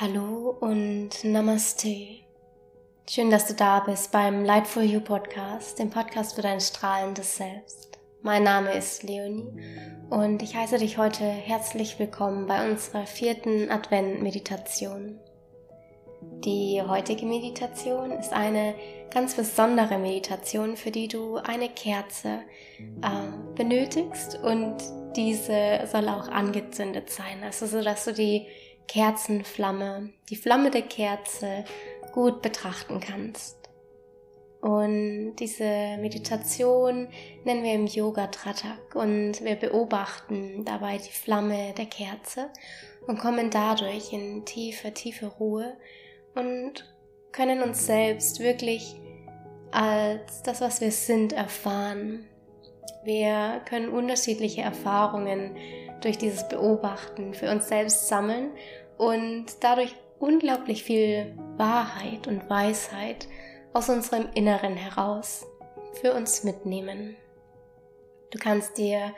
[0.00, 2.20] Hallo und Namaste.
[3.10, 7.36] Schön, dass du da bist beim Light for You Podcast, dem Podcast für dein strahlendes
[7.36, 7.98] Selbst.
[8.22, 9.48] Mein Name ist Leonie
[10.08, 15.18] und ich heiße dich heute herzlich willkommen bei unserer vierten Advent-Meditation.
[16.44, 18.76] Die heutige Meditation ist eine
[19.12, 22.42] ganz besondere Meditation, für die du eine Kerze
[23.02, 24.76] äh, benötigst und
[25.16, 28.46] diese soll auch angezündet sein, also so dass du die
[28.88, 31.64] Kerzenflamme, die Flamme der Kerze
[32.12, 33.58] gut betrachten kannst.
[34.60, 37.08] Und diese Meditation
[37.44, 42.50] nennen wir im Yoga Tratak und wir beobachten dabei die Flamme der Kerze
[43.06, 45.76] und kommen dadurch in tiefe, tiefe Ruhe
[46.34, 46.92] und
[47.30, 48.96] können uns selbst wirklich
[49.70, 52.24] als das, was wir sind, erfahren.
[53.04, 55.56] Wir können unterschiedliche Erfahrungen
[56.00, 58.50] durch dieses Beobachten für uns selbst sammeln
[58.96, 63.28] und dadurch unglaublich viel Wahrheit und Weisheit
[63.72, 65.46] aus unserem Inneren heraus
[66.00, 67.16] für uns mitnehmen.
[68.30, 69.14] Du kannst dir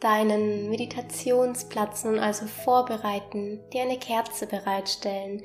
[0.00, 5.42] deinen Meditationsplatz nun also vorbereiten, dir eine Kerze bereitstellen,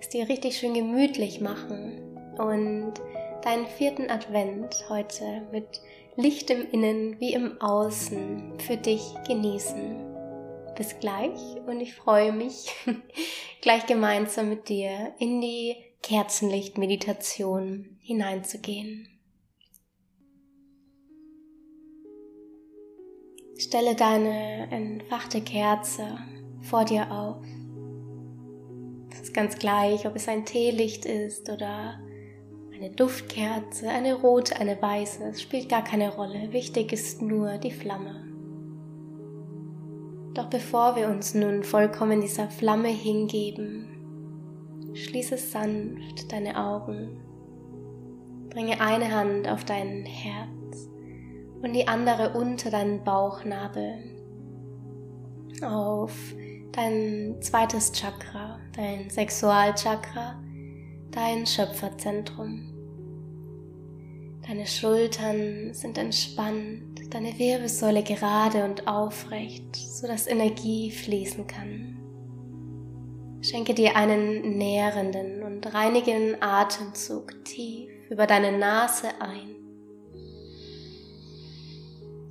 [0.00, 2.94] es dir richtig schön gemütlich machen und
[3.42, 5.80] deinen vierten Advent heute mit
[6.16, 10.15] Licht im Innen wie im Außen für dich genießen
[10.76, 12.72] bis gleich und ich freue mich,
[13.62, 19.08] gleich gemeinsam mit dir in die Kerzenlicht-Meditation hineinzugehen.
[23.58, 26.18] Stelle deine entfachte Kerze
[26.60, 27.42] vor dir auf.
[29.10, 31.98] Es ist ganz gleich, ob es ein Teelicht ist oder
[32.74, 35.24] eine Duftkerze, eine rote, eine weiße.
[35.24, 36.52] Es spielt gar keine Rolle.
[36.52, 38.25] Wichtig ist nur die Flamme.
[40.36, 43.88] Doch bevor wir uns nun vollkommen dieser Flamme hingeben,
[44.92, 47.22] schließe sanft deine Augen,
[48.50, 50.90] bringe eine Hand auf dein Herz
[51.62, 53.94] und die andere unter deinen Bauchnabel
[55.62, 56.12] auf
[56.72, 60.38] dein zweites Chakra, dein Sexualchakra,
[61.12, 62.74] dein Schöpferzentrum.
[64.46, 71.96] Deine Schultern sind entspannt, deine Wirbelsäule gerade und aufrecht, sodass Energie fließen kann.
[73.40, 79.54] Schenke dir einen nährenden und reinigenden Atemzug tief über deine Nase ein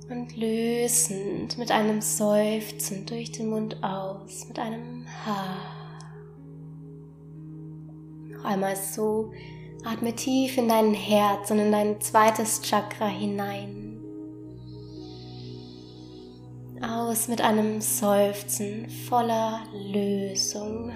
[0.08, 5.56] und lösend mit einem Seufzen durch den Mund aus, mit einem Ha.
[8.28, 9.32] Noch einmal so
[9.84, 13.85] Atme tief in dein Herz und in dein zweites Chakra hinein.
[17.16, 20.92] Aus mit einem Seufzen voller Lösung.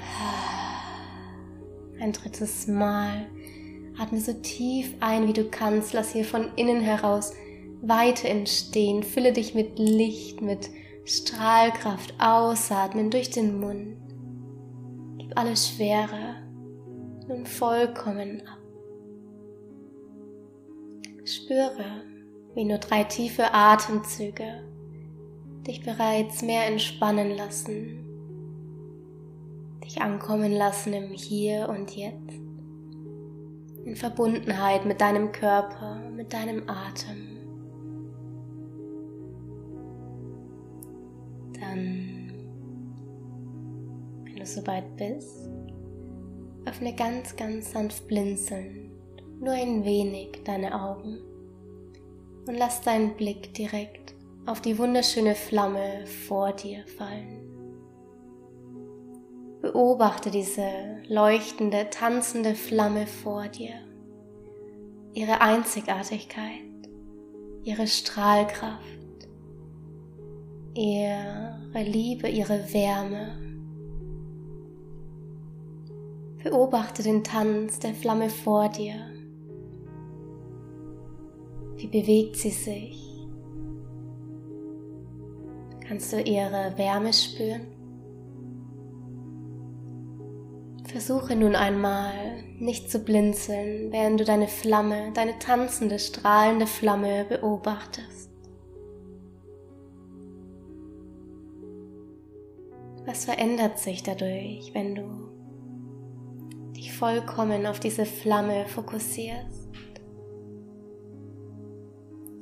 [1.98, 3.26] Ein drittes Mal.
[3.98, 5.94] Atme so tief ein, wie du kannst.
[5.94, 7.32] Lass hier von innen heraus
[7.80, 9.02] Weite entstehen.
[9.02, 10.68] Fülle dich mit Licht, mit
[11.06, 12.12] Strahlkraft.
[12.18, 13.96] Ausatmen durch den Mund.
[15.16, 16.36] Gib alle Schwere
[17.28, 18.58] nun vollkommen ab.
[21.24, 22.02] Spüre,
[22.54, 24.69] wie nur drei tiefe Atemzüge
[25.70, 28.04] dich bereits mehr entspannen lassen,
[29.84, 32.40] dich ankommen lassen im Hier und Jetzt,
[33.84, 37.36] in Verbundenheit mit deinem Körper, mit deinem Atem.
[41.60, 42.32] Dann,
[44.24, 45.48] wenn du soweit bist,
[46.64, 48.90] öffne ganz, ganz sanft blinzeln
[49.40, 51.18] nur ein wenig deine Augen
[52.46, 54.14] und lass deinen Blick direkt
[54.50, 57.46] auf die wunderschöne Flamme vor dir fallen.
[59.62, 60.62] Beobachte diese
[61.06, 63.74] leuchtende, tanzende Flamme vor dir,
[65.12, 66.88] ihre Einzigartigkeit,
[67.62, 68.84] ihre Strahlkraft,
[70.74, 73.38] ihre Liebe, ihre Wärme.
[76.42, 79.10] Beobachte den Tanz der Flamme vor dir
[81.80, 83.09] wie bewegt sie sich?
[85.90, 87.66] Kannst du ihre Wärme spüren?
[90.84, 98.30] Versuche nun einmal nicht zu blinzeln, während du deine Flamme, deine tanzende, strahlende Flamme beobachtest.
[103.04, 105.02] Was verändert sich dadurch, wenn du
[106.76, 109.68] dich vollkommen auf diese Flamme fokussierst?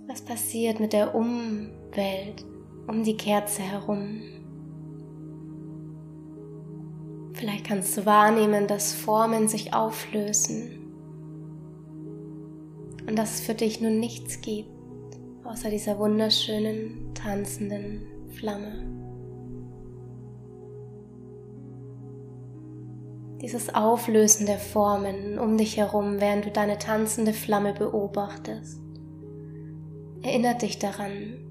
[0.07, 2.45] Was passiert mit der Umwelt
[2.89, 4.23] um die Kerze herum?
[7.35, 10.71] Vielleicht kannst du wahrnehmen, dass Formen sich auflösen
[13.07, 14.69] und dass es für dich nun nichts gibt,
[15.45, 18.99] außer dieser wunderschönen, tanzenden Flamme.
[23.41, 28.81] Dieses Auflösen der Formen um dich herum, während du deine tanzende Flamme beobachtest,
[30.23, 31.48] erinnert dich daran,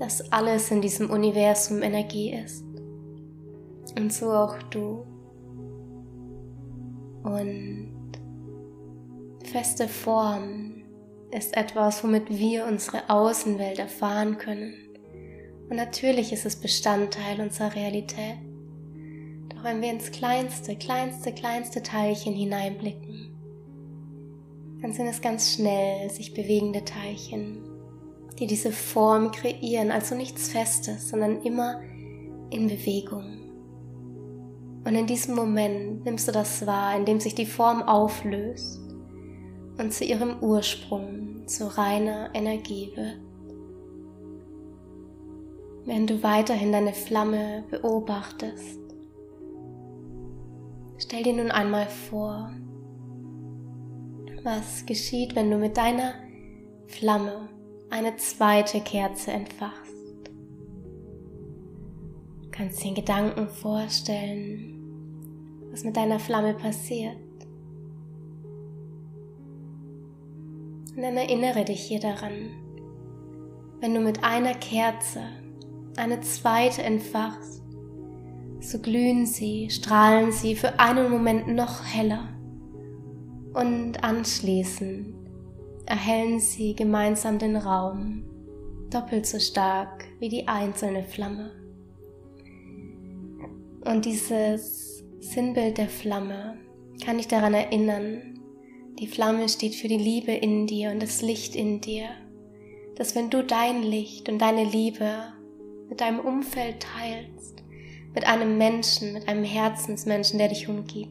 [0.00, 2.64] dass alles in diesem Universum Energie ist.
[3.98, 5.04] Und so auch du.
[7.22, 7.92] Und
[9.44, 10.82] feste Form
[11.30, 14.74] ist etwas, womit wir unsere Außenwelt erfahren können.
[15.68, 18.38] Und natürlich ist es Bestandteil unserer Realität.
[19.50, 23.36] Doch wenn wir ins kleinste, kleinste, kleinste Teilchen hineinblicken,
[24.80, 27.69] dann sind es ganz schnell sich bewegende Teilchen,
[28.38, 31.80] die diese Form kreieren, also nichts Festes, sondern immer
[32.50, 33.40] in Bewegung.
[34.84, 38.80] Und in diesem Moment nimmst du das wahr, in dem sich die Form auflöst
[39.78, 43.20] und zu ihrem Ursprung, zu reiner Energie wird.
[45.84, 48.80] Wenn du weiterhin deine Flamme beobachtest,
[50.98, 52.52] stell dir nun einmal vor,
[54.44, 56.14] was geschieht, wenn du mit deiner
[56.86, 57.48] Flamme
[57.90, 59.94] eine zweite Kerze entfachst.
[62.42, 64.80] Du kannst den Gedanken vorstellen,
[65.70, 67.16] was mit deiner Flamme passiert.
[70.96, 72.50] Und dann erinnere dich hier daran,
[73.80, 75.22] wenn du mit einer Kerze
[75.96, 77.62] eine zweite entfachst,
[78.60, 82.28] so glühen sie, strahlen sie für einen Moment noch heller
[83.54, 85.19] und anschließend
[85.90, 88.22] erhellen sie gemeinsam den Raum
[88.90, 91.50] doppelt so stark wie die einzelne Flamme.
[93.84, 96.58] Und dieses Sinnbild der Flamme
[97.04, 98.40] kann dich daran erinnern,
[99.00, 102.10] die Flamme steht für die Liebe in dir und das Licht in dir,
[102.94, 105.10] dass wenn du dein Licht und deine Liebe
[105.88, 107.64] mit deinem Umfeld teilst,
[108.14, 111.10] mit einem Menschen, mit einem Herzensmenschen, der dich umgibt,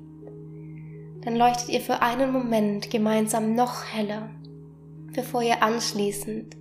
[1.22, 4.30] dann leuchtet ihr für einen Moment gemeinsam noch heller,
[5.14, 6.56] bevor ihr anschließend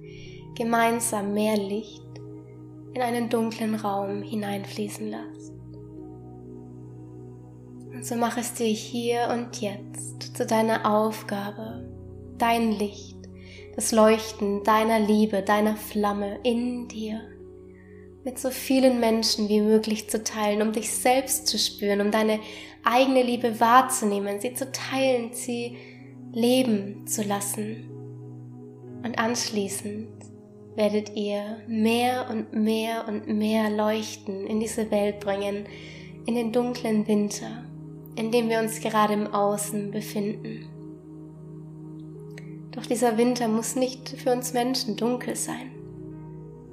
[0.56, 2.03] gemeinsam mehr Licht
[2.95, 5.53] in einen dunklen Raum hineinfließen lasst.
[7.93, 11.89] Und so mach es dir hier und jetzt zu deiner Aufgabe,
[12.39, 13.17] dein Licht,
[13.77, 17.21] das Leuchten deiner Liebe, deiner Flamme in dir
[18.25, 22.41] mit so vielen Menschen wie möglich zu teilen, um dich selbst zu spüren, um deine
[22.85, 25.79] eigene Liebe wahrzunehmen, sie zu teilen, sie
[26.33, 27.98] leben zu lassen.
[29.08, 30.06] Und anschließend
[30.75, 35.64] werdet ihr mehr und mehr und mehr Leuchten in diese Welt bringen,
[36.26, 37.64] in den dunklen Winter,
[38.16, 40.69] in dem wir uns gerade im Außen befinden.
[42.72, 45.70] Doch dieser Winter muss nicht für uns Menschen dunkel sein,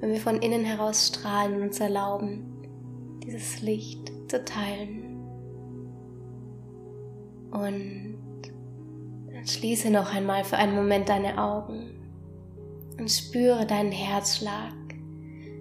[0.00, 2.44] wenn wir von innen heraus strahlen und uns erlauben,
[3.24, 5.22] dieses Licht zu teilen.
[7.50, 8.18] Und
[9.32, 11.96] dann schließe noch einmal für einen Moment deine Augen
[12.98, 14.72] und spüre deinen Herzschlag.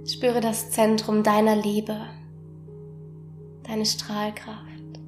[0.08, 2.00] Spüre das Zentrum deiner Liebe,
[3.64, 5.00] deine Strahlkraft,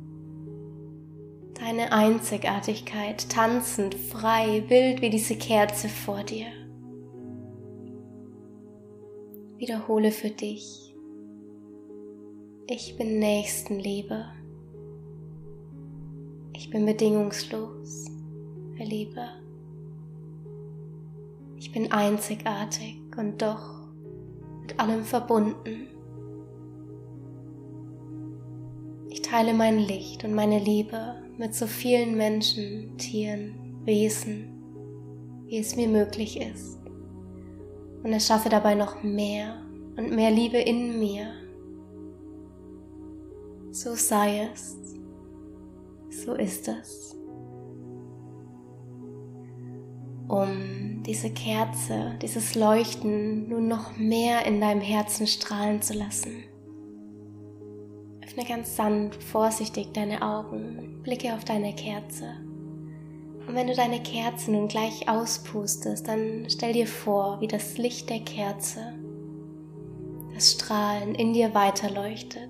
[1.53, 6.47] deine Einzigartigkeit, tanzend, frei, wild wie diese Kerze vor dir.
[9.57, 10.95] Wiederhole für dich.
[12.69, 14.25] Ich bin Nächstenliebe.
[16.53, 18.05] Ich bin bedingungslos
[18.75, 19.46] für Liebe.
[21.67, 23.89] Ich bin einzigartig und doch
[24.61, 25.89] mit allem verbunden.
[29.09, 34.63] Ich teile mein Licht und meine Liebe mit so vielen Menschen, Tieren, Wesen,
[35.47, 36.79] wie es mir möglich ist.
[38.01, 39.61] Und erschaffe dabei noch mehr
[39.97, 41.33] und mehr Liebe in mir.
[43.71, 44.77] So sei es.
[46.11, 47.16] So ist es.
[50.27, 56.43] Um diese Kerze, dieses Leuchten nun noch mehr in deinem Herzen strahlen zu lassen.
[58.23, 62.25] Öffne ganz sanft, vorsichtig deine Augen, blicke auf deine Kerze.
[63.47, 68.09] Und wenn du deine Kerze nun gleich auspustest, dann stell dir vor, wie das Licht
[68.09, 68.93] der Kerze,
[70.33, 72.49] das Strahlen in dir weiterleuchtet.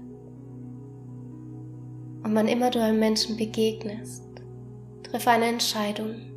[2.23, 4.23] Und wann immer du einem Menschen begegnest,
[5.03, 6.36] triff eine Entscheidung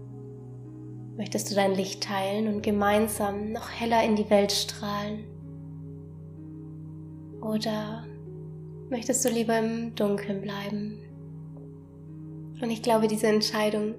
[1.17, 5.25] Möchtest du dein Licht teilen und gemeinsam noch heller in die Welt strahlen?
[7.41, 8.05] Oder
[8.91, 10.99] möchtest du lieber im Dunkeln bleiben,
[12.61, 13.95] Und ich glaube, diese Entscheidung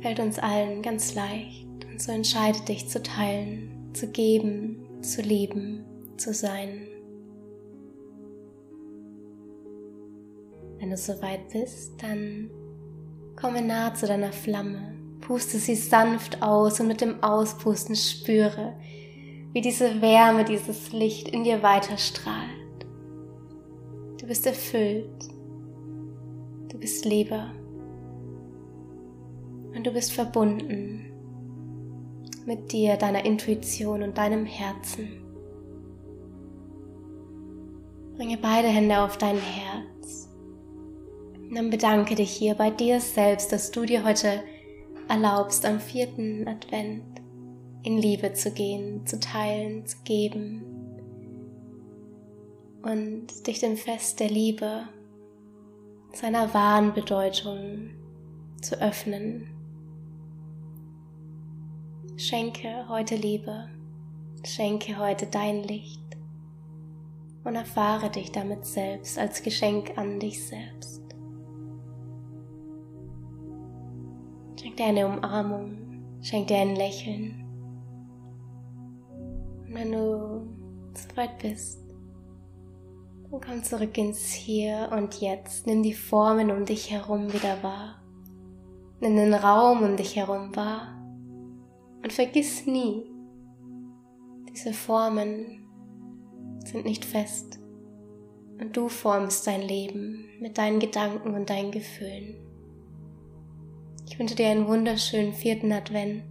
[0.00, 1.66] fällt uns allen ganz leicht.
[1.90, 5.84] Und so entscheide dich zu teilen, zu geben, zu lieben,
[6.18, 6.86] zu sein.
[10.78, 12.50] Wenn du soweit bist, dann
[13.36, 14.94] komme nah zu deiner Flamme,
[15.30, 18.74] puste sie sanft aus und mit dem Auspusten spüre,
[19.52, 22.84] wie diese Wärme, dieses Licht in dir weiter strahlt.
[24.20, 25.28] Du bist erfüllt,
[26.68, 27.44] du bist Liebe
[29.72, 31.12] und du bist verbunden
[32.44, 35.22] mit dir, deiner Intuition und deinem Herzen.
[38.16, 40.28] Bringe beide Hände auf dein Herz.
[41.40, 44.42] Und dann bedanke dich hier bei dir selbst, dass du dir heute
[45.10, 47.20] erlaubst, am vierten Advent
[47.82, 50.64] in Liebe zu gehen, zu teilen, zu geben
[52.82, 54.88] und dich dem Fest der Liebe,
[56.12, 57.90] seiner wahren Bedeutung
[58.62, 59.48] zu öffnen.
[62.16, 63.68] Schenke heute Liebe,
[64.44, 66.00] schenke heute dein Licht
[67.42, 71.09] und erfahre dich damit selbst als Geschenk an dich selbst.
[74.80, 75.76] Dir eine Umarmung,
[76.22, 77.44] schenk dir ein Lächeln.
[79.66, 80.46] Und wenn du
[80.94, 81.78] soweit bist,
[83.30, 85.66] dann komm zurück ins Hier und Jetzt.
[85.66, 88.02] Nimm die Formen um dich herum wieder wahr.
[89.00, 90.96] Nimm den Raum um dich herum wahr.
[92.02, 93.04] Und vergiss nie,
[94.48, 95.66] diese Formen
[96.64, 97.60] sind nicht fest.
[98.58, 102.49] Und du formst dein Leben mit deinen Gedanken und deinen Gefühlen.
[104.10, 106.24] Ich wünsche dir einen wunderschönen vierten Advent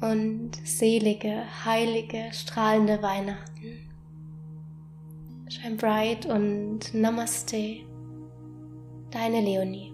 [0.00, 3.88] und selige, heilige, strahlende Weihnachten.
[5.48, 7.76] Shine bright und Namaste,
[9.12, 9.93] deine Leonie.